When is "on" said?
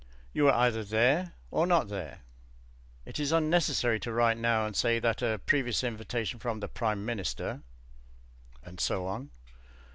9.05-9.29